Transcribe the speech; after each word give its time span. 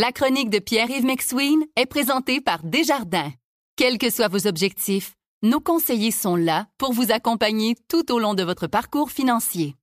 La 0.00 0.12
chronique 0.12 0.48
de 0.48 0.60
Pierre-Yves 0.60 1.04
McSween 1.04 1.58
est 1.74 1.86
présentée 1.86 2.40
par 2.40 2.62
Desjardins. 2.62 3.32
Quels 3.74 3.98
que 3.98 4.10
soient 4.10 4.28
vos 4.28 4.46
objectifs, 4.46 5.14
nos 5.42 5.58
conseillers 5.58 6.12
sont 6.12 6.36
là 6.36 6.68
pour 6.78 6.92
vous 6.92 7.10
accompagner 7.10 7.74
tout 7.88 8.12
au 8.12 8.20
long 8.20 8.34
de 8.34 8.44
votre 8.44 8.68
parcours 8.68 9.10
financier. 9.10 9.74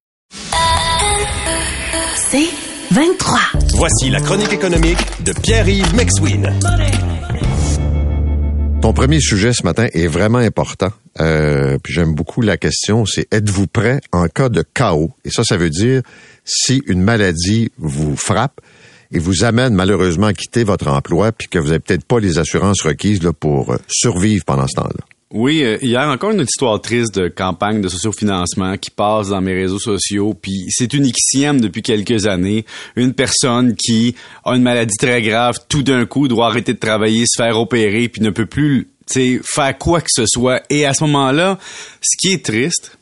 C'est 2.15 2.47
23. 2.91 3.39
Voici 3.73 4.09
la 4.09 4.21
chronique 4.21 4.53
économique 4.53 4.99
de 5.25 5.33
Pierre-Yves 5.33 5.93
McSween. 5.93 6.49
Ton 8.81 8.93
premier 8.93 9.19
sujet 9.19 9.51
ce 9.51 9.63
matin 9.63 9.87
est 9.91 10.07
vraiment 10.07 10.37
important. 10.37 10.93
Euh, 11.19 11.77
puis 11.83 11.91
j'aime 11.91 12.15
beaucoup 12.15 12.41
la 12.41 12.55
question, 12.55 13.05
c'est 13.05 13.27
êtes-vous 13.33 13.67
prêt 13.67 13.99
en 14.13 14.29
cas 14.29 14.47
de 14.47 14.61
chaos? 14.61 15.11
Et 15.25 15.29
ça, 15.29 15.43
ça 15.43 15.57
veut 15.57 15.69
dire 15.69 16.03
si 16.45 16.81
une 16.87 17.01
maladie 17.01 17.73
vous 17.77 18.15
frappe 18.15 18.61
et 19.15 19.19
vous 19.19 19.45
amène 19.45 19.73
malheureusement 19.73 20.27
à 20.27 20.33
quitter 20.33 20.63
votre 20.63 20.87
emploi, 20.89 21.31
puis 21.31 21.47
que 21.47 21.57
vous 21.57 21.67
n'avez 21.67 21.79
peut-être 21.79 22.05
pas 22.05 22.19
les 22.19 22.37
assurances 22.37 22.81
requises 22.81 23.23
là, 23.23 23.31
pour 23.31 23.71
euh, 23.71 23.77
survivre 23.87 24.43
pendant 24.45 24.67
ce 24.67 24.75
temps-là. 24.75 25.05
Oui, 25.31 25.63
euh, 25.63 25.77
hier 25.81 26.07
encore 26.07 26.31
une 26.31 26.41
histoire 26.41 26.79
triste 26.81 27.15
de 27.15 27.29
campagne 27.29 27.81
de 27.81 27.87
sociofinancement 27.87 28.77
qui 28.77 28.91
passe 28.91 29.29
dans 29.29 29.41
mes 29.41 29.53
réseaux 29.53 29.79
sociaux, 29.79 30.33
puis 30.39 30.65
c'est 30.69 30.93
une 30.93 31.09
XIM 31.09 31.55
depuis 31.55 31.81
quelques 31.81 32.27
années. 32.27 32.65
Une 32.95 33.13
personne 33.13 33.75
qui 33.75 34.15
a 34.43 34.55
une 34.55 34.61
maladie 34.61 34.97
très 34.97 35.21
grave, 35.21 35.59
tout 35.69 35.81
d'un 35.81 36.05
coup 36.05 36.27
doit 36.27 36.47
arrêter 36.47 36.73
de 36.73 36.79
travailler, 36.79 37.25
se 37.25 37.41
faire 37.41 37.59
opérer, 37.59 38.09
puis 38.09 38.21
ne 38.21 38.29
peut 38.29 38.45
plus 38.45 38.89
faire 39.07 39.77
quoi 39.77 40.01
que 40.01 40.09
ce 40.09 40.25
soit. 40.25 40.61
Et 40.69 40.85
à 40.85 40.93
ce 40.93 41.03
moment-là, 41.05 41.57
ce 42.01 42.17
qui 42.17 42.33
est 42.33 42.45
triste, 42.45 42.97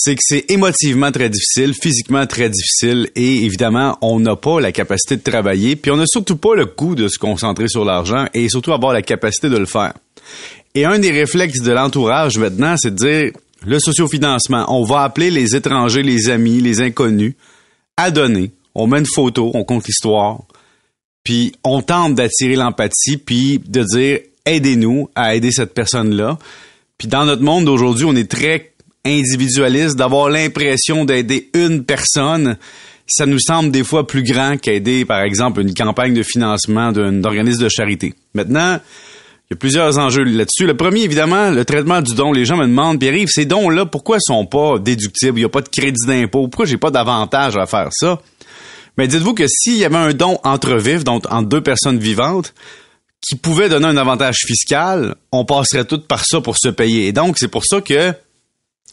c'est 0.00 0.14
que 0.14 0.20
c'est 0.22 0.50
émotivement 0.50 1.10
très 1.10 1.28
difficile, 1.28 1.74
physiquement 1.74 2.26
très 2.26 2.48
difficile 2.48 3.10
et 3.16 3.44
évidemment, 3.44 3.98
on 4.00 4.20
n'a 4.20 4.36
pas 4.36 4.60
la 4.60 4.72
capacité 4.72 5.16
de 5.16 5.22
travailler, 5.22 5.76
puis 5.76 5.90
on 5.90 5.96
n'a 5.96 6.06
surtout 6.06 6.36
pas 6.36 6.54
le 6.54 6.66
goût 6.66 6.94
de 6.94 7.08
se 7.08 7.18
concentrer 7.18 7.68
sur 7.68 7.84
l'argent 7.84 8.26
et 8.34 8.48
surtout 8.48 8.72
avoir 8.72 8.92
la 8.92 9.02
capacité 9.02 9.48
de 9.48 9.56
le 9.56 9.66
faire. 9.66 9.94
Et 10.74 10.84
un 10.84 10.98
des 10.98 11.10
réflexes 11.10 11.62
de 11.62 11.72
l'entourage 11.72 12.38
maintenant, 12.38 12.76
c'est 12.76 12.94
de 12.94 12.96
dire 12.96 13.32
le 13.66 13.80
sociofinancement, 13.80 14.66
on 14.68 14.84
va 14.84 15.02
appeler 15.02 15.30
les 15.30 15.56
étrangers, 15.56 16.02
les 16.02 16.30
amis, 16.30 16.60
les 16.60 16.80
inconnus 16.80 17.34
à 17.96 18.10
donner. 18.10 18.52
On 18.74 18.86
met 18.86 19.00
une 19.00 19.06
photo, 19.06 19.50
on 19.54 19.64
compte 19.64 19.86
l'histoire, 19.86 20.42
puis 21.24 21.52
on 21.64 21.82
tente 21.82 22.14
d'attirer 22.14 22.54
l'empathie, 22.54 23.16
puis 23.16 23.58
de 23.58 23.82
dire 23.82 24.20
aidez-nous 24.44 25.10
à 25.14 25.34
aider 25.34 25.50
cette 25.50 25.74
personne-là. 25.74 26.38
Puis 26.96 27.08
dans 27.08 27.24
notre 27.24 27.42
monde 27.42 27.64
d'aujourd'hui, 27.64 28.04
on 28.04 28.14
est 28.16 28.30
très 28.30 28.72
individualiste, 29.04 29.96
d'avoir 29.96 30.28
l'impression 30.28 31.04
d'aider 31.04 31.50
une 31.54 31.84
personne, 31.84 32.56
ça 33.06 33.26
nous 33.26 33.38
semble 33.38 33.70
des 33.70 33.84
fois 33.84 34.06
plus 34.06 34.22
grand 34.22 34.58
qu'aider, 34.58 35.04
par 35.04 35.22
exemple, 35.22 35.60
une 35.60 35.74
campagne 35.74 36.14
de 36.14 36.22
financement 36.22 36.92
d'un 36.92 37.24
organisme 37.24 37.62
de 37.62 37.68
charité. 37.68 38.14
Maintenant, 38.34 38.78
il 39.50 39.54
y 39.54 39.54
a 39.54 39.56
plusieurs 39.56 39.98
enjeux 39.98 40.24
là-dessus. 40.24 40.66
Le 40.66 40.76
premier, 40.76 41.02
évidemment, 41.02 41.50
le 41.50 41.64
traitement 41.64 42.02
du 42.02 42.14
don. 42.14 42.32
Les 42.32 42.44
gens 42.44 42.58
me 42.58 42.66
demandent, 42.66 43.00
Pierre-Yves, 43.00 43.30
ces 43.30 43.46
dons-là, 43.46 43.86
pourquoi 43.86 44.18
sont 44.20 44.44
pas 44.44 44.78
déductibles? 44.78 45.38
Il 45.38 45.42
n'y 45.42 45.46
a 45.46 45.48
pas 45.48 45.62
de 45.62 45.70
crédit 45.70 46.06
d'impôt. 46.06 46.48
Pourquoi 46.48 46.66
j'ai 46.66 46.76
pas 46.76 46.90
d'avantage 46.90 47.56
à 47.56 47.64
faire 47.64 47.88
ça? 47.92 48.20
Mais 48.98 49.08
dites-vous 49.08 49.32
que 49.32 49.46
s'il 49.46 49.78
y 49.78 49.86
avait 49.86 49.96
un 49.96 50.12
don 50.12 50.38
entre 50.44 50.76
vifs, 50.76 51.02
donc 51.02 51.24
entre 51.30 51.48
deux 51.48 51.62
personnes 51.62 51.98
vivantes, 51.98 52.52
qui 53.26 53.36
pouvait 53.36 53.70
donner 53.70 53.86
un 53.86 53.96
avantage 53.96 54.36
fiscal, 54.46 55.14
on 55.32 55.46
passerait 55.46 55.86
tout 55.86 56.00
par 56.00 56.24
ça 56.26 56.42
pour 56.42 56.58
se 56.58 56.68
payer. 56.68 57.06
Et 57.06 57.12
donc, 57.12 57.38
c'est 57.38 57.48
pour 57.48 57.64
ça 57.64 57.80
que 57.80 58.12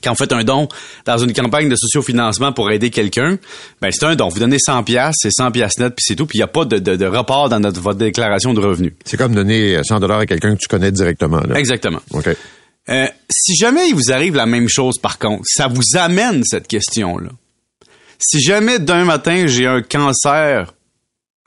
quand 0.06 0.12
vous 0.12 0.18
faites 0.18 0.32
un 0.32 0.44
don 0.44 0.70
dans 1.06 1.18
une 1.18 1.34
campagne 1.34 1.68
de 1.68 1.76
sociofinancement 1.76 2.54
pour 2.54 2.72
aider 2.72 2.92
quelqu'un, 2.92 3.38
ben 3.82 3.92
c'est 3.92 4.06
un 4.06 4.16
don. 4.16 4.30
Vous 4.30 4.40
donnez 4.40 4.60
100 4.60 4.84
pièces, 4.84 5.16
c'est 5.18 5.32
100 5.32 5.52
pièces 5.52 5.78
net, 5.80 5.94
puis 5.96 6.06
c'est 6.08 6.16
tout, 6.16 6.26
puis 6.26 6.38
il 6.38 6.40
n'y 6.40 6.44
a 6.44 6.48
pas 6.48 6.66
de, 6.66 6.78
de, 6.78 7.06
report 7.06 7.50
dans 7.50 7.60
notre, 7.60 7.82
votre 7.82 8.00
déclaration 8.00 8.54
de 8.54 8.62
revenus. 8.62 8.94
C'est 9.04 9.18
comme 9.18 9.36
donner 9.36 9.80
100 9.84 10.00
dollars 10.00 10.20
à 10.20 10.26
quelqu'un 10.26 10.56
que 10.56 10.62
tu 10.62 10.68
connais 10.68 10.92
directement. 10.92 11.42
Là. 11.42 11.60
Exactement. 11.60 12.00
OK. 12.12 12.30
Euh, 12.88 13.08
si 13.30 13.56
jamais 13.56 13.90
il 13.90 13.96
vous 13.96 14.12
arrive 14.12 14.36
la 14.36 14.46
même 14.46 14.70
chose, 14.70 15.00
par 15.00 15.18
contre, 15.18 15.44
ça 15.46 15.68
vous 15.68 15.98
amène 15.98 16.44
cette 16.46 16.68
question-là. 16.68 17.30
Si 18.20 18.40
jamais 18.40 18.80
d'un 18.80 19.06
matin 19.06 19.48
j'ai 19.48 19.66
un 19.66 19.82
cancer 19.82 20.74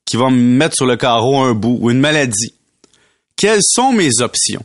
qui 0.05 0.17
va 0.17 0.31
me 0.31 0.37
mettre 0.37 0.75
sur 0.75 0.87
le 0.87 0.97
carreau 0.97 1.39
un 1.39 1.55
bout 1.55 1.79
ou 1.81 1.91
une 1.91 2.01
maladie, 2.01 2.55
quelles 3.37 3.63
sont 3.63 3.93
mes 3.93 4.21
options? 4.21 4.65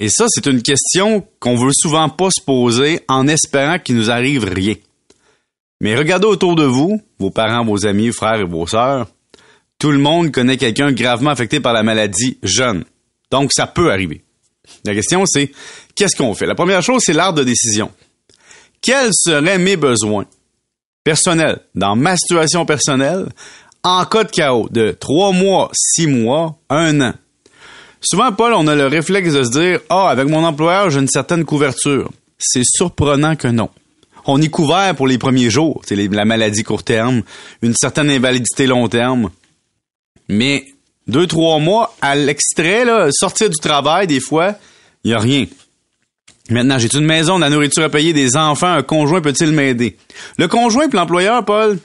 Et 0.00 0.08
ça, 0.08 0.24
c'est 0.28 0.46
une 0.46 0.62
question 0.62 1.26
qu'on 1.38 1.56
veut 1.56 1.72
souvent 1.74 2.08
pas 2.08 2.30
se 2.30 2.42
poser 2.42 3.00
en 3.06 3.28
espérant 3.28 3.78
qu'il 3.78 3.96
nous 3.96 4.10
arrive 4.10 4.44
rien. 4.44 4.74
Mais 5.82 5.94
regardez 5.94 6.26
autour 6.26 6.56
de 6.56 6.64
vous, 6.64 7.00
vos 7.18 7.30
parents, 7.30 7.64
vos 7.64 7.86
amis, 7.86 8.10
frères 8.10 8.40
et 8.40 8.44
vos 8.44 8.66
sœurs. 8.66 9.08
Tout 9.78 9.90
le 9.90 9.98
monde 9.98 10.32
connaît 10.32 10.56
quelqu'un 10.56 10.92
gravement 10.92 11.30
affecté 11.30 11.60
par 11.60 11.74
la 11.74 11.82
maladie 11.82 12.38
jeune. 12.42 12.84
Donc, 13.30 13.52
ça 13.52 13.66
peut 13.66 13.92
arriver. 13.92 14.24
La 14.84 14.94
question, 14.94 15.24
c'est 15.26 15.52
qu'est-ce 15.94 16.16
qu'on 16.16 16.34
fait? 16.34 16.46
La 16.46 16.54
première 16.54 16.82
chose, 16.82 17.02
c'est 17.04 17.12
l'art 17.12 17.34
de 17.34 17.44
décision. 17.44 17.90
Quels 18.80 19.10
seraient 19.12 19.58
mes 19.58 19.76
besoins 19.76 20.24
personnels? 21.04 21.60
Dans 21.74 21.94
ma 21.94 22.16
situation 22.16 22.64
personnelle 22.64 23.28
en 23.82 24.04
cas 24.06 24.24
de 24.24 24.30
chaos 24.30 24.68
de 24.70 24.96
trois 24.98 25.32
mois, 25.32 25.70
six 25.74 26.06
mois, 26.06 26.58
un 26.70 27.00
an? 27.02 27.14
Souvent, 28.00 28.32
Paul, 28.32 28.54
on 28.54 28.66
a 28.66 28.74
le 28.74 28.86
réflexe 28.86 29.32
de 29.32 29.42
se 29.42 29.50
dire, 29.50 29.80
ah, 29.90 30.08
avec 30.08 30.28
mon 30.28 30.44
employeur, 30.44 30.90
j'ai 30.90 31.00
une 31.00 31.08
certaine 31.08 31.44
couverture. 31.44 32.10
C'est 32.38 32.64
surprenant 32.64 33.36
que 33.36 33.48
non. 33.48 33.68
On 34.26 34.40
est 34.40 34.48
couvert 34.48 34.94
pour 34.94 35.06
les 35.06 35.18
premiers 35.18 35.50
jours, 35.50 35.82
c'est 35.84 35.96
la 35.96 36.24
maladie 36.24 36.62
court 36.62 36.82
terme, 36.82 37.22
une 37.62 37.74
certaine 37.74 38.10
invalidité 38.10 38.66
long 38.66 38.88
terme. 38.88 39.30
Mais 40.28 40.66
deux, 41.06 41.26
trois 41.26 41.58
mois, 41.58 41.94
à 42.00 42.14
l'extrait, 42.14 42.84
sortir 43.10 43.50
du 43.50 43.58
travail, 43.58 44.06
des 44.06 44.20
fois, 44.20 44.54
il 45.04 45.08
n'y 45.08 45.14
a 45.14 45.18
rien. 45.18 45.46
Maintenant, 46.50 46.78
j'ai 46.78 46.88
une 46.92 47.04
maison, 47.04 47.36
de 47.36 47.42
la 47.42 47.50
nourriture 47.50 47.84
à 47.84 47.88
payer, 47.88 48.12
des 48.12 48.36
enfants, 48.36 48.72
un 48.72 48.82
conjoint 48.82 49.20
peut-il 49.20 49.52
m'aider? 49.52 49.96
Le 50.36 50.48
conjoint 50.48 50.88
et 50.88 50.96
l'employeur, 50.96 51.44
Paul, 51.44 51.78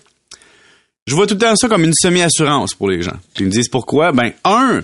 je 1.08 1.16
vois 1.16 1.28
tout 1.28 1.36
le 1.36 1.40
temps 1.40 1.56
ça 1.56 1.68
comme 1.68 1.84
une 1.84 1.94
semi-assurance 1.94 2.74
pour 2.74 2.90
les 2.90 3.02
gens. 3.02 3.18
Ils 3.40 3.46
me 3.46 3.52
disent 3.52 3.70
pourquoi? 3.70 4.12
Ben, 4.12 4.32
un, 4.44 4.82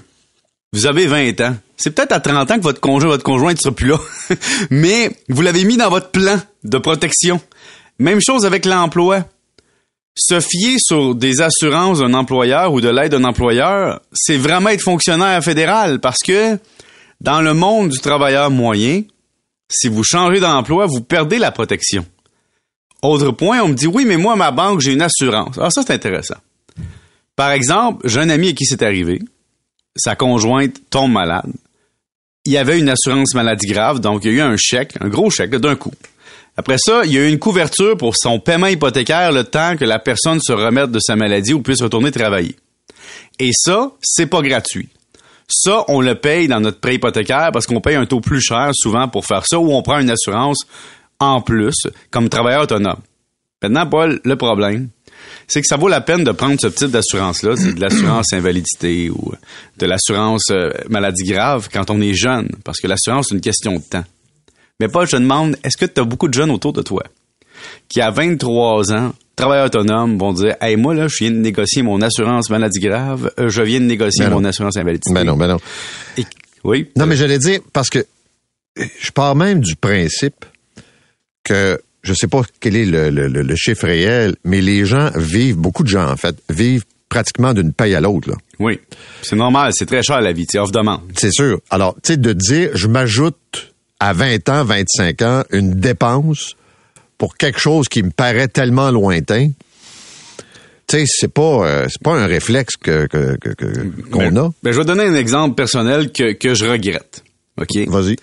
vous 0.74 0.86
avez 0.86 1.06
20 1.06 1.42
ans. 1.42 1.56
C'est 1.76 1.92
peut-être 1.92 2.14
à 2.14 2.20
30 2.20 2.52
ans 2.52 2.58
que 2.58 2.64
votre 2.64 2.80
conjoint, 2.80 3.10
votre 3.10 3.24
conjointe 3.24 3.58
ne 3.58 3.62
sera 3.62 3.76
plus 3.76 3.90
là. 3.90 3.98
Mais 4.70 5.12
vous 5.30 5.42
l'avez 5.42 5.66
mis 5.66 5.78
dans 5.78 5.90
votre 5.90 6.12
plan 6.12 6.40
de 6.64 6.78
protection. 6.78 7.42
Même 8.00 8.22
chose 8.22 8.46
avec 8.46 8.66
l'emploi. 8.66 9.26
Se 10.16 10.40
fier 10.40 10.76
sur 10.80 11.16
des 11.16 11.42
assurances 11.42 12.00
d'un 12.00 12.14
employeur 12.14 12.74
ou 12.74 12.82
de 12.82 12.90
l'aide 12.90 13.12
d'un 13.12 13.24
employeur, 13.24 14.02
c'est 14.14 14.38
vraiment 14.38 14.70
être 14.70 14.82
fonctionnaire 14.82 15.42
fédéral 15.44 16.00
parce 16.00 16.20
que 16.20 16.58
dans 17.22 17.42
le 17.42 17.54
monde 17.54 17.90
du 17.90 18.00
travailleur 18.00 18.50
moyen, 18.50 19.04
si 19.70 19.88
vous 19.88 20.04
changez 20.04 20.40
d'emploi, 20.40 20.86
vous 20.86 21.02
perdez 21.02 21.38
la 21.38 21.52
protection. 21.52 22.06
Autre 23.02 23.32
point, 23.32 23.62
on 23.62 23.70
me 23.70 23.74
dit 23.74 23.88
oui, 23.88 24.06
mais 24.06 24.18
moi, 24.18 24.36
ma 24.36 24.52
banque, 24.52 24.82
j'ai 24.82 24.94
une 24.94 25.02
assurance. 25.02 25.58
Ah, 25.60 25.70
ça, 25.70 25.82
c'est 25.86 25.94
intéressant. 25.94 26.38
Par 27.36 27.52
exemple, 27.52 28.08
j'ai 28.08 28.20
un 28.20 28.30
ami 28.30 28.50
à 28.50 28.54
qui 28.54 28.66
c'est 28.66 28.84
arrivé 28.84 29.22
sa 29.96 30.16
conjointe 30.16 30.78
tombe 30.90 31.12
malade. 31.12 31.52
Il 32.46 32.52
y 32.52 32.58
avait 32.58 32.80
une 32.80 32.90
assurance 32.90 33.36
maladie 33.36 33.68
grave, 33.68 34.00
donc 34.00 34.24
il 34.24 34.32
y 34.32 34.34
a 34.34 34.38
eu 34.38 34.42
un 34.42 34.56
chèque, 34.58 34.94
un 35.00 35.10
gros 35.10 35.30
chèque 35.30 35.56
d'un 35.56 35.76
coup. 35.76 35.94
Après 36.58 36.78
ça, 36.78 37.04
il 37.06 37.14
y 37.14 37.18
a 37.18 37.22
eu 37.22 37.30
une 37.30 37.40
couverture 37.40 37.98
pour 37.98 38.16
son 38.18 38.40
paiement 38.40 38.68
hypothécaire 38.68 39.32
le 39.32 39.44
temps 39.44 39.78
que 39.78 39.86
la 39.86 40.00
personne 40.00 40.40
se 40.42 40.52
remette 40.52 40.92
de 40.92 41.00
sa 41.00 41.16
maladie 41.16 41.54
ou 41.54 41.62
puisse 41.62 41.82
retourner 41.82 42.12
travailler. 42.12 42.56
Et 43.40 43.52
ça, 43.54 43.92
c'est 44.02 44.28
pas 44.28 44.42
gratuit. 44.42 44.90
Ça, 45.48 45.84
on 45.88 46.02
le 46.02 46.16
paye 46.16 46.48
dans 46.48 46.60
notre 46.60 46.80
prêt 46.80 46.96
hypothécaire 46.96 47.52
parce 47.52 47.68
qu'on 47.68 47.82
paye 47.82 47.96
un 47.96 48.06
taux 48.06 48.22
plus 48.22 48.42
cher 48.42 48.72
souvent 48.74 49.08
pour 49.08 49.26
faire 49.26 49.46
ça 49.46 49.60
ou 49.60 49.72
on 49.72 49.82
prend 49.82 50.00
une 50.00 50.10
assurance 50.10 50.66
en 51.20 51.42
plus 51.42 51.76
comme 52.10 52.30
travailleur 52.30 52.64
autonome. 52.64 53.00
Maintenant, 53.62 53.86
Paul, 53.86 54.20
le 54.24 54.36
problème, 54.36 54.90
c'est 55.52 55.60
que 55.60 55.68
ça 55.68 55.76
vaut 55.76 55.90
la 55.90 56.00
peine 56.00 56.24
de 56.24 56.32
prendre 56.32 56.56
ce 56.62 56.68
type 56.68 56.92
d'assurance-là, 56.92 57.58
c'est 57.58 57.74
de 57.74 57.82
l'assurance 57.82 58.28
invalidité 58.34 59.10
ou 59.10 59.34
de 59.78 59.86
l'assurance 59.86 60.46
euh, 60.50 60.70
maladie 60.90 61.26
grave 61.26 61.68
quand 61.72 61.90
on 61.90 62.00
est 62.00 62.14
jeune, 62.14 62.48
parce 62.64 62.80
que 62.80 62.88
l'assurance, 62.88 63.28
c'est 63.30 63.36
une 63.36 63.42
question 63.42 63.74
de 63.74 63.82
temps. 63.82 64.06
Mais 64.80 64.88
pas, 64.88 65.04
je 65.04 65.18
demande, 65.18 65.58
est-ce 65.66 65.76
que 65.76 65.86
tu 65.86 66.00
as 66.00 66.06
beaucoup 66.06 66.30
de 66.30 66.34
jeunes 66.34 66.52
autour 66.52 66.72
de 66.72 66.82
toi 66.82 67.04
qui, 67.90 68.00
à 68.00 68.12
23 68.12 68.94
ans, 68.94 69.14
travaillent 69.36 69.66
autonomes, 69.66 70.18
vont 70.18 70.32
dire, 70.32 70.56
hey, 70.62 70.78
moi, 70.78 70.96
là, 70.96 71.10
je 71.10 71.18
viens 71.20 71.32
de 71.32 71.36
négocier 71.36 71.82
mon 71.82 72.02
assurance 72.02 72.50
maladie 72.50 72.80
grave, 72.80 73.30
euh, 73.38 73.50
je 73.50 73.62
viens 73.62 73.82
de 73.82 73.86
négocier 73.86 74.30
mon 74.30 74.46
assurance 74.46 74.78
invalidité? 74.78 75.14
Ben 75.14 75.26
non, 75.26 75.36
ben 75.36 75.48
non. 75.48 75.58
oui. 76.64 76.90
Non, 76.96 77.08
mais 77.08 77.18
j'allais 77.18 77.40
dire, 77.40 77.60
parce 77.74 77.90
que 77.90 78.06
je 78.78 79.12
pars 79.12 79.36
même 79.36 79.60
du 79.60 79.76
principe 79.76 80.46
que 81.44 81.82
je 82.04 82.14
sais 82.14 82.28
pas 82.28 82.42
quel 82.60 82.76
est 82.76 82.86
le, 82.86 83.56
chiffre 83.56 83.86
réel, 83.86 84.36
mais 84.44 84.62
les 84.62 84.86
gens 84.86 85.10
vivent, 85.16 85.58
beaucoup 85.58 85.84
de 85.84 85.90
gens 85.90 86.10
en 86.10 86.18
fait, 86.18 86.36
vivent 86.50 86.84
pratiquement 87.10 87.54
d'une 87.54 87.74
paye 87.74 87.94
à 87.96 88.02
l'autre. 88.02 88.32
Oui, 88.60 88.80
c'est 89.22 89.36
normal, 89.36 89.72
c'est 89.76 89.86
très 89.86 90.02
cher 90.02 90.22
la 90.22 90.32
vie, 90.34 90.46
c'est 90.50 90.60
off 90.60 90.72
demande. 90.72 91.02
C'est 91.16 91.32
sûr. 91.32 91.60
Alors, 91.70 91.96
tu 91.96 92.14
sais, 92.14 92.18
de 92.18 92.32
dire, 92.34 92.70
je 92.74 92.88
m'ajoute 92.88 93.74
à 94.00 94.14
20 94.14 94.48
ans, 94.50 94.64
25 94.64 95.22
ans, 95.22 95.44
une 95.52 95.74
dépense 95.74 96.56
pour 97.18 97.36
quelque 97.38 97.60
chose 97.60 97.88
qui 97.90 98.02
me 98.02 98.10
paraît 98.12 98.48
tellement 98.48 98.90
lointain, 98.92 99.50
tu 100.88 100.98
sais, 100.98 101.04
c'est 101.08 101.32
pas, 101.32 101.68
euh, 101.68 101.88
c'est 101.90 102.02
pas 102.02 102.14
un 102.14 102.26
réflexe 102.26 102.76
que, 102.78 103.06
que, 103.08 103.38
que- 103.38 103.50
que- 103.54 104.10
qu'on 104.10 104.20
Ben, 104.30 104.38
a. 104.38 104.50
ben, 104.64 104.72
je 104.74 104.78
vais 104.80 104.86
donner 104.86 105.04
un 105.04 105.16
exemple 105.16 105.56
personnel 105.56 106.12
que, 106.12 106.34
que 106.34 106.54
je 106.56 106.66
regrette. 106.66 107.24
OK? 107.60 107.88
Vas-y. 107.88 108.16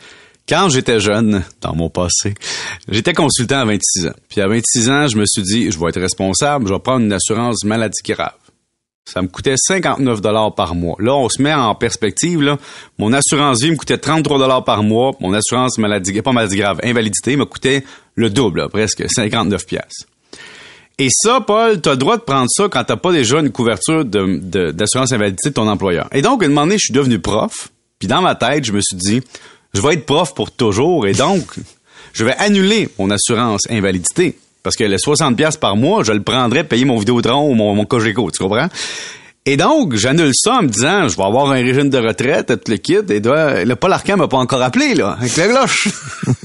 Quand 0.49 0.71
j'étais 0.71 0.99
jeune, 0.99 1.45
dans 1.61 1.75
mon 1.75 1.91
passé, 1.91 2.33
j'étais 2.89 3.13
consultant 3.13 3.61
à 3.61 3.65
26 3.67 4.07
ans. 4.07 4.15
Puis 4.31 4.41
à 4.41 4.49
26 4.49 4.91
ans, 4.91 5.07
je 5.07 5.19
me 5.19 5.25
suis 5.27 5.43
dit, 5.43 5.71
je 5.71 5.79
vais 5.79 5.89
être 5.91 6.01
responsable, 6.01 6.67
je 6.67 6.73
vais 6.73 6.81
prendre 6.81 7.05
une 7.05 7.13
assurance 7.13 7.65
maladie 7.65 8.01
grave. 8.03 8.33
Ça 9.05 9.21
me 9.23 9.29
coûtait 9.29 9.55
59 9.57 10.21
dollars 10.21 10.55
par 10.55 10.75
mois. 10.75 10.97
Là, 11.01 11.15
on 11.15 11.29
se 11.29 11.41
met 11.41 11.53
en 11.53 11.75
perspective. 11.75 12.43
Là. 12.43 12.59
Mon 12.99 13.13
assurance 13.13 13.63
vie 13.63 13.71
me 13.71 13.77
coûtait 13.77 13.99
33 13.99 14.39
dollars 14.39 14.65
par 14.65 14.83
mois. 14.83 15.13
Mon 15.21 15.33
assurance 15.33 15.79
maladie, 15.79 16.21
pas 16.21 16.33
maladie 16.33 16.57
grave, 16.57 16.81
invalidité 16.83 17.37
me 17.37 17.45
coûtait 17.45 17.85
le 18.15 18.31
double, 18.31 18.69
presque 18.71 19.05
59 19.09 19.67
pièces. 19.67 20.07
Et 20.99 21.09
ça, 21.11 21.41
Paul, 21.41 21.81
tu 21.81 21.89
as 21.89 21.93
le 21.93 21.99
droit 21.99 22.17
de 22.17 22.23
prendre 22.23 22.49
ça 22.51 22.69
quand 22.69 22.85
t'as 22.85 22.97
pas 22.97 23.13
déjà 23.13 23.41
une 23.41 23.51
couverture 23.51 24.05
d'assurance 24.05 25.13
invalidité 25.13 25.51
de 25.51 25.55
ton 25.55 25.69
employeur. 25.69 26.09
Et 26.13 26.23
donc, 26.23 26.43
à 26.43 26.47
un 26.47 26.49
moment 26.49 26.63
donné, 26.63 26.75
je 26.75 26.87
suis 26.87 26.95
devenu 26.95 27.19
prof. 27.19 27.69
Puis 27.99 28.09
dans 28.09 28.21
ma 28.21 28.35
tête, 28.35 28.65
je 28.65 28.73
me 28.73 28.81
suis 28.81 28.97
dit, 28.97 29.23
je 29.75 29.81
vais 29.81 29.95
être 29.95 30.07
prof 30.07 30.35
pour 30.35 30.51
toujours. 30.51 31.07
Et 31.07 31.13
donc, 31.13 31.45
je 32.13 32.25
vais 32.25 32.35
annuler 32.39 32.89
mon 32.99 33.11
assurance 33.11 33.63
invalidité. 33.71 34.39
Parce 34.63 34.77
que 34.77 34.85
les 34.85 34.99
60 34.99 35.37
pièces 35.37 35.57
par 35.57 35.77
mois, 35.77 36.03
je 36.03 36.13
le 36.13 36.23
prendrais 36.23 36.65
payer 36.65 36.85
mon 36.85 36.99
Vidéotron 36.99 37.51
ou 37.51 37.55
mon, 37.55 37.75
mon 37.75 37.85
Cogeco, 37.85 38.31
tu 38.31 38.39
comprends? 38.39 38.69
Et 39.47 39.57
donc, 39.57 39.95
j'annule 39.95 40.33
ça 40.35 40.57
en 40.57 40.63
me 40.63 40.69
disant, 40.69 41.09
je 41.09 41.17
vais 41.17 41.23
avoir 41.23 41.51
un 41.51 41.55
régime 41.55 41.89
de 41.89 41.97
retraite, 41.97 42.49
tout 42.49 42.71
le 42.71 42.77
kit, 42.77 42.99
et 43.09 43.21
doit, 43.21 43.65
le 43.65 43.77
Paul 43.77 43.93
Arcand 43.95 44.19
m'a 44.19 44.29
pas 44.29 44.37
encore 44.37 44.61
appelé, 44.61 44.95
là, 44.95 45.17
avec 45.19 45.35
la 45.37 45.49
cloche. 45.49 45.89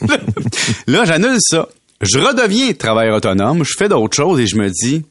là, 0.88 1.04
j'annule 1.04 1.38
ça. 1.42 1.68
Je 2.02 2.20
redeviens 2.20 2.72
travailleur 2.74 3.18
autonome, 3.18 3.66
je 3.66 3.74
fais 3.78 3.90
d'autres 3.90 4.16
choses 4.16 4.40
et 4.40 4.48
je 4.48 4.56
me 4.56 4.70
dis, 4.70 5.04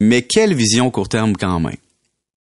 mais 0.00 0.22
quelle 0.22 0.54
vision 0.54 0.90
court 0.90 1.10
terme 1.10 1.36
quand 1.36 1.60
même? 1.60 1.76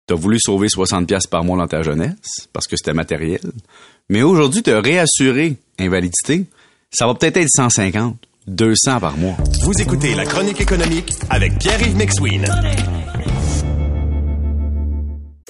T'as 0.06 0.16
voulu 0.16 0.38
sauver 0.38 0.68
60 0.68 1.08
pièces 1.08 1.28
par 1.28 1.46
mois 1.46 1.58
dans 1.58 1.68
ta 1.68 1.82
jeunesse, 1.82 2.50
parce 2.52 2.68
que 2.68 2.76
c'était 2.76 2.94
matériel. 2.94 3.40
Mais 4.10 4.24
aujourd'hui, 4.24 4.64
t'as 4.64 4.82
réassuré 4.82 5.58
invalidité. 5.80 6.46
Ça 6.92 7.08
va 7.08 7.16
peut-être 7.16 7.38
être 7.38 7.50
150, 7.50 8.18
200 8.48 9.00
par 9.00 9.18
mois. 9.18 9.38
Vous 9.64 9.82
écoutez 9.82 10.14
La 10.16 10.26
Chronique 10.26 10.60
économique 10.60 11.14
avec 11.30 11.58
Pierre-Yves 11.60 11.96
McSween. 11.96 12.46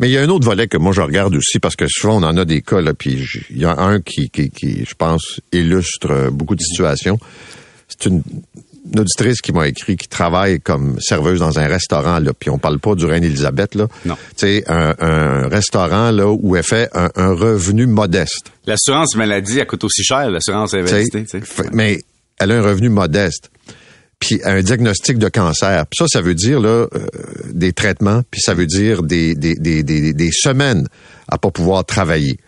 Mais 0.00 0.08
il 0.08 0.12
y 0.12 0.18
a 0.18 0.22
un 0.22 0.28
autre 0.28 0.44
volet 0.46 0.68
que 0.68 0.76
moi 0.76 0.92
je 0.92 1.00
regarde 1.00 1.34
aussi 1.34 1.58
parce 1.58 1.74
que 1.74 1.86
souvent 1.88 2.18
on 2.22 2.22
en 2.22 2.36
a 2.36 2.44
des 2.44 2.62
cas 2.62 2.80
là, 2.80 2.94
puis 2.94 3.20
il 3.50 3.58
y 3.58 3.64
a 3.64 3.76
un 3.78 4.00
qui, 4.00 4.30
qui, 4.30 4.48
qui, 4.50 4.84
je 4.84 4.94
pense, 4.94 5.40
illustre 5.52 6.10
euh, 6.12 6.30
beaucoup 6.30 6.54
de 6.54 6.62
situations. 6.62 7.18
C'est 7.88 8.06
une, 8.06 8.22
une 8.92 9.00
auditrice 9.00 9.40
qui 9.40 9.50
m'a 9.50 9.66
écrit 9.66 9.96
qui 9.96 10.06
travaille 10.06 10.60
comme 10.60 11.00
serveuse 11.00 11.40
dans 11.40 11.58
un 11.58 11.66
restaurant 11.66 12.20
là, 12.20 12.32
puis 12.32 12.48
on 12.48 12.58
parle 12.58 12.78
pas 12.78 12.94
du 12.94 13.06
Reine-Élisabeth 13.06 13.74
là. 13.74 13.88
Non. 14.04 14.16
Sais, 14.36 14.62
un, 14.68 14.94
un 15.00 15.48
restaurant 15.48 16.12
là 16.12 16.28
où 16.30 16.54
elle 16.54 16.62
fait 16.62 16.88
un, 16.94 17.10
un 17.16 17.32
revenu 17.34 17.86
modeste. 17.88 18.52
L'assurance 18.66 19.16
maladie, 19.16 19.58
elle 19.58 19.66
coûte 19.66 19.82
aussi 19.82 20.04
cher, 20.04 20.30
l'assurance 20.30 20.74
invalidité. 20.74 21.24
tu 21.24 21.28
sais. 21.28 21.40
Fait- 21.40 21.70
Mais 21.72 22.00
elle 22.38 22.52
a 22.52 22.58
un 22.58 22.62
revenu 22.62 22.88
modeste. 22.88 23.50
Puis 24.18 24.40
un 24.44 24.60
diagnostic 24.62 25.18
de 25.18 25.28
cancer. 25.28 25.86
Puis 25.86 25.98
ça, 25.98 26.06
ça 26.08 26.20
veut 26.20 26.34
dire 26.34 26.60
là 26.60 26.86
euh, 26.92 27.06
des 27.52 27.72
traitements, 27.72 28.22
puis 28.30 28.40
ça 28.40 28.54
veut 28.54 28.66
dire 28.66 29.02
des, 29.02 29.34
des, 29.34 29.54
des, 29.54 29.82
des, 29.82 30.12
des 30.12 30.30
semaines 30.32 30.88
à 31.28 31.38
pas 31.38 31.50
pouvoir 31.50 31.84
travailler. 31.84 32.38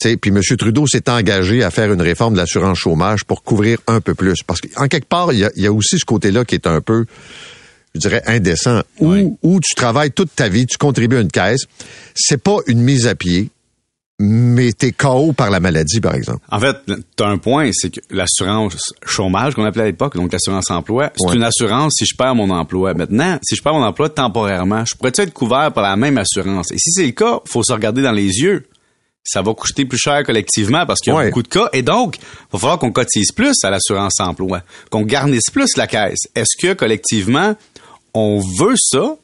Tu 0.00 0.10
sais, 0.10 0.16
puis 0.16 0.30
M. 0.30 0.40
Trudeau 0.56 0.86
s'est 0.86 1.10
engagé 1.10 1.64
à 1.64 1.70
faire 1.70 1.92
une 1.92 2.00
réforme 2.00 2.34
de 2.34 2.38
l'assurance 2.38 2.78
chômage 2.78 3.24
pour 3.24 3.42
couvrir 3.42 3.78
un 3.88 4.00
peu 4.00 4.14
plus. 4.14 4.42
Parce 4.46 4.60
qu'en 4.60 4.86
quelque 4.86 5.08
part, 5.08 5.32
il 5.32 5.40
y 5.40 5.44
a, 5.44 5.50
il 5.56 5.62
y 5.62 5.66
a 5.66 5.72
aussi 5.72 5.98
ce 5.98 6.04
côté-là 6.04 6.44
qui 6.44 6.54
est 6.54 6.68
un 6.68 6.80
peu, 6.80 7.04
je 7.94 8.00
dirais, 8.00 8.22
indécent. 8.26 8.82
Où, 9.00 9.38
où 9.42 9.60
tu 9.60 9.74
travailles 9.74 10.12
toute 10.12 10.34
ta 10.36 10.48
vie, 10.48 10.66
tu 10.66 10.78
contribues 10.78 11.16
à 11.16 11.20
une 11.20 11.32
caisse. 11.32 11.62
C'est 12.14 12.40
pas 12.40 12.58
une 12.68 12.80
mise 12.80 13.08
à 13.08 13.16
pied, 13.16 13.50
mais 14.18 14.72
t'es 14.72 14.90
KO 14.92 15.32
par 15.32 15.50
la 15.50 15.60
maladie, 15.60 16.00
par 16.00 16.14
exemple. 16.14 16.40
En 16.50 16.58
fait, 16.58 16.76
tu 16.86 17.22
as 17.22 17.28
un 17.28 17.38
point, 17.38 17.70
c'est 17.72 17.90
que 17.90 18.00
l'assurance 18.10 18.76
chômage 19.06 19.54
qu'on 19.54 19.64
appelait 19.64 19.84
à 19.84 19.86
l'époque, 19.86 20.16
donc 20.16 20.32
l'assurance 20.32 20.70
emploi, 20.70 21.12
c'est 21.16 21.28
Ouais. 21.28 21.36
une 21.36 21.44
assurance 21.44 21.94
si 21.98 22.04
je 22.04 22.16
perds 22.16 22.34
mon 22.34 22.50
emploi. 22.50 22.94
Maintenant, 22.94 23.38
si 23.42 23.54
je 23.54 23.62
perds 23.62 23.74
mon 23.74 23.84
emploi 23.84 24.08
temporairement, 24.08 24.84
je 24.84 24.94
pourrais 24.96 25.12
être 25.16 25.32
couvert 25.32 25.72
par 25.72 25.84
la 25.84 25.96
même 25.96 26.18
assurance? 26.18 26.72
Et 26.72 26.78
si 26.78 26.90
c'est 26.90 27.06
le 27.06 27.12
cas, 27.12 27.40
faut 27.46 27.62
se 27.62 27.72
regarder 27.72 28.02
dans 28.02 28.12
les 28.12 28.40
yeux. 28.40 28.66
Ça 29.22 29.42
va 29.42 29.52
coûter 29.52 29.84
plus 29.84 29.98
cher 29.98 30.24
collectivement 30.24 30.86
parce 30.86 31.00
qu'il 31.00 31.12
y 31.12 31.16
a 31.16 31.18
Ouais. 31.18 31.26
beaucoup 31.26 31.42
de 31.42 31.48
cas. 31.48 31.68
Et 31.74 31.82
donc, 31.82 32.16
il 32.18 32.22
va 32.52 32.58
falloir 32.58 32.78
qu'on 32.78 32.92
cotise 32.92 33.30
plus 33.30 33.54
à 33.62 33.68
l'assurance 33.70 34.18
emploi, 34.20 34.62
qu'on 34.90 35.02
garnisse 35.02 35.50
plus 35.52 35.76
la 35.76 35.86
caisse. 35.86 36.28
Est-ce 36.34 36.56
que 36.60 36.72
collectivement, 36.72 37.54
on 38.14 38.40
veut 38.58 38.74
ça? 38.76 39.16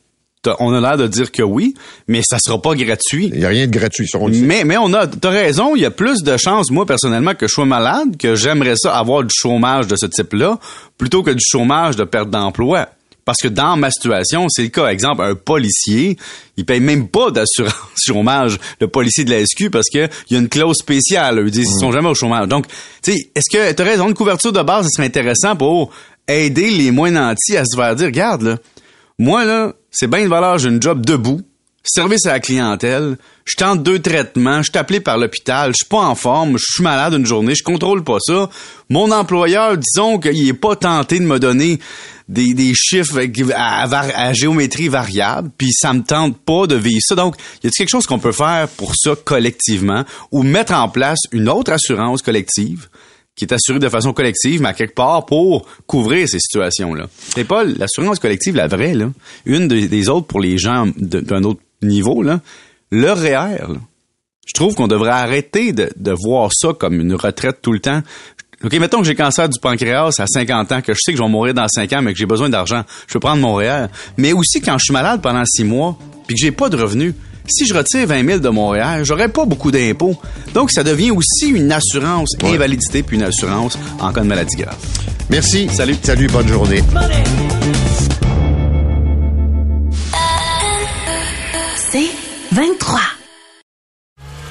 On 0.58 0.72
a 0.72 0.80
l'air 0.80 0.96
de 0.96 1.06
dire 1.06 1.32
que 1.32 1.42
oui, 1.42 1.74
mais 2.08 2.22
ça 2.22 2.38
sera 2.38 2.60
pas 2.60 2.74
gratuit. 2.74 3.30
Il 3.32 3.40
y 3.40 3.44
a 3.44 3.48
rien 3.48 3.66
de 3.66 3.72
gratuit, 3.72 4.06
ça, 4.08 4.18
on 4.20 4.28
le 4.28 4.34
sait. 4.34 4.40
Mais, 4.40 4.64
mais 4.64 4.76
on 4.76 4.92
a, 4.92 5.06
t'as 5.06 5.30
raison, 5.30 5.76
il 5.76 5.82
y 5.82 5.84
a 5.84 5.90
plus 5.90 6.22
de 6.22 6.36
chances, 6.36 6.70
moi, 6.70 6.86
personnellement, 6.86 7.34
que 7.34 7.46
je 7.46 7.52
sois 7.52 7.66
malade, 7.66 8.16
que 8.18 8.34
j'aimerais 8.34 8.76
ça 8.76 8.96
avoir 8.96 9.22
du 9.22 9.34
chômage 9.34 9.86
de 9.86 9.96
ce 9.96 10.06
type-là, 10.06 10.58
plutôt 10.98 11.22
que 11.22 11.30
du 11.30 11.44
chômage 11.44 11.96
de 11.96 12.04
perte 12.04 12.30
d'emploi. 12.30 12.88
Parce 13.24 13.38
que 13.40 13.48
dans 13.48 13.76
ma 13.76 13.90
situation, 13.90 14.46
c'est 14.50 14.62
le 14.62 14.68
cas. 14.68 14.88
Exemple, 14.88 15.22
un 15.22 15.34
policier, 15.34 16.18
il 16.56 16.64
paye 16.66 16.80
même 16.80 17.08
pas 17.08 17.30
d'assurance 17.30 17.74
chômage, 17.96 18.58
le 18.80 18.88
policier 18.88 19.24
de 19.24 19.30
la 19.30 19.44
SQ, 19.44 19.70
parce 19.70 19.88
que 19.92 20.08
il 20.28 20.34
y 20.34 20.36
a 20.36 20.40
une 20.40 20.48
clause 20.48 20.76
spéciale. 20.76 21.42
Ils 21.44 21.50
disent, 21.50 21.70
ils 21.74 21.80
sont 21.80 21.92
jamais 21.92 22.08
au 22.08 22.14
chômage. 22.14 22.48
Donc, 22.48 22.66
tu 23.02 23.12
sais, 23.12 23.18
est-ce 23.34 23.50
que, 23.50 23.72
t'as 23.72 23.84
raison, 23.84 24.08
une 24.08 24.14
couverture 24.14 24.52
de 24.52 24.62
base, 24.62 24.86
ce 24.86 24.90
serait 24.96 25.06
intéressant 25.06 25.56
pour 25.56 25.90
aider 26.28 26.70
les 26.70 26.90
moins 26.90 27.10
nantis 27.10 27.56
à 27.56 27.64
se 27.64 27.76
faire 27.76 27.96
dire, 27.96 28.06
regarde, 28.06 28.42
là, 28.42 28.56
moi, 29.18 29.44
là, 29.44 29.72
c'est 29.90 30.08
bien 30.08 30.24
de 30.24 30.28
valeur, 30.28 30.58
j'ai 30.58 30.68
une 30.68 30.82
job 30.82 31.04
debout, 31.04 31.40
service 31.84 32.26
à 32.26 32.32
la 32.32 32.40
clientèle, 32.40 33.16
je 33.44 33.56
tente 33.56 33.82
deux 33.82 34.00
traitements, 34.00 34.62
je 34.62 34.70
suis 34.70 34.78
appelé 34.78 35.00
par 35.00 35.18
l'hôpital, 35.18 35.70
je 35.70 35.84
suis 35.84 35.88
pas 35.88 35.98
en 35.98 36.14
forme, 36.14 36.56
je 36.58 36.64
suis 36.66 36.82
malade 36.82 37.12
une 37.12 37.26
journée, 37.26 37.54
je 37.54 37.62
contrôle 37.62 38.02
pas 38.02 38.18
ça. 38.20 38.48
Mon 38.88 39.12
employeur, 39.12 39.76
disons 39.76 40.18
qu'il 40.18 40.48
est 40.48 40.54
pas 40.54 40.76
tenté 40.76 41.20
de 41.20 41.26
me 41.26 41.38
donner 41.38 41.78
des, 42.28 42.54
des 42.54 42.72
chiffres 42.74 43.20
à, 43.54 44.32
géométrie 44.32 44.88
variable, 44.88 45.50
puis 45.56 45.72
ça 45.72 45.92
me 45.92 46.02
tente 46.02 46.38
pas 46.38 46.66
de 46.66 46.74
vivre 46.74 47.02
ça. 47.02 47.14
Donc, 47.14 47.36
y 47.62 47.66
a 47.66 47.70
quelque 47.70 47.90
chose 47.90 48.06
qu'on 48.06 48.18
peut 48.18 48.32
faire 48.32 48.66
pour 48.76 48.94
ça 48.96 49.12
collectivement 49.22 50.04
ou 50.32 50.42
mettre 50.42 50.72
en 50.72 50.88
place 50.88 51.20
une 51.32 51.48
autre 51.48 51.72
assurance 51.72 52.22
collective? 52.22 52.88
Qui 53.36 53.44
est 53.44 53.52
assurée 53.52 53.78
de 53.78 53.88
façon 53.88 54.12
collective, 54.12 54.62
mais 54.62 54.68
à 54.68 54.74
quelque 54.74 54.94
part 54.94 55.26
pour 55.26 55.66
couvrir 55.86 56.28
ces 56.28 56.38
situations-là. 56.38 57.08
C'est 57.34 57.44
pas 57.44 57.64
l'assurance 57.64 58.18
collective, 58.18 58.54
la 58.54 58.68
vraie, 58.68 58.94
là. 58.94 59.10
Une 59.44 59.66
des, 59.68 60.08
autres 60.08 60.26
pour 60.26 60.40
les 60.40 60.56
gens 60.58 60.86
d'un 60.96 61.42
autre 61.42 61.60
niveau, 61.82 62.22
là. 62.22 62.40
Le 62.90 63.10
REER, 63.10 63.72
là. 63.72 63.80
Je 64.46 64.52
trouve 64.52 64.74
qu'on 64.74 64.88
devrait 64.88 65.10
arrêter 65.10 65.72
de, 65.72 66.12
voir 66.12 66.50
ça 66.52 66.74
comme 66.78 67.00
une 67.00 67.14
retraite 67.14 67.60
tout 67.62 67.72
le 67.72 67.80
temps. 67.80 68.02
OK, 68.62 68.72
mettons 68.74 69.00
que 69.00 69.06
j'ai 69.06 69.14
cancer 69.14 69.48
du 69.48 69.58
pancréas 69.58 70.10
à 70.18 70.26
50 70.26 70.72
ans, 70.72 70.80
que 70.82 70.92
je 70.92 70.98
sais 71.02 71.12
que 71.12 71.18
je 71.18 71.22
vais 71.22 71.28
mourir 71.28 71.54
dans 71.54 71.66
5 71.66 71.92
ans, 71.94 72.02
mais 72.02 72.12
que 72.12 72.18
j'ai 72.18 72.26
besoin 72.26 72.50
d'argent. 72.50 72.82
Je 73.06 73.14
peux 73.14 73.20
prendre 73.20 73.40
mon 73.40 73.54
REER. 73.54 73.86
Mais 74.16 74.32
aussi 74.32 74.60
quand 74.60 74.78
je 74.78 74.84
suis 74.84 74.92
malade 74.92 75.22
pendant 75.22 75.44
6 75.44 75.64
mois, 75.64 75.98
puis 76.26 76.36
que 76.36 76.40
j'ai 76.40 76.52
pas 76.52 76.68
de 76.68 76.76
revenus. 76.76 77.14
Si 77.46 77.66
je 77.66 77.74
retire 77.74 78.06
20 78.06 78.26
000 78.26 78.38
de 78.38 78.48
mon 78.48 78.68
REER, 78.70 79.04
j'aurais 79.04 79.28
pas 79.28 79.44
beaucoup 79.44 79.70
d'impôts. 79.70 80.16
Donc, 80.54 80.70
ça 80.70 80.82
devient 80.82 81.10
aussi 81.10 81.48
une 81.48 81.70
assurance 81.72 82.30
invalidité 82.42 83.02
puis 83.02 83.16
une 83.16 83.22
assurance 83.22 83.78
en 84.00 84.12
cas 84.12 84.22
de 84.22 84.26
maladie 84.26 84.56
grave. 84.56 84.78
Merci. 85.28 85.68
Salut. 85.68 85.96
Salut, 86.02 86.26
bonne 86.28 86.48
journée. 86.48 86.82
C'est 91.76 92.10
23. 92.52 93.00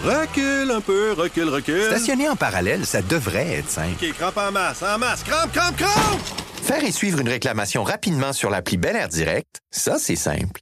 Recule 0.04 0.72
un 0.72 0.82
peu, 0.82 1.14
recule, 1.14 1.50
recule. 1.50 1.84
Stationner 1.84 2.30
en 2.30 2.36
parallèle, 2.36 2.86
ça 2.86 3.02
devrait 3.02 3.60
être 3.60 3.70
simple. 3.70 3.96
OK, 4.02 4.14
crampe 4.18 4.38
en 4.38 4.52
masse, 4.52 4.84
en 4.84 4.98
masse, 4.98 5.24
crampe, 5.24 5.52
crampe, 5.54 5.78
crampe! 5.78 6.20
Faire 6.62 6.84
et 6.84 6.92
suivre 6.92 7.20
une 7.20 7.30
réclamation 7.30 7.84
rapidement 7.84 8.34
sur 8.34 8.50
l'appli 8.50 8.78
Bel 8.78 8.96
Air 8.96 9.08
Direct, 9.08 9.62
ça, 9.72 9.98
c'est 10.00 10.16
simple. 10.16 10.62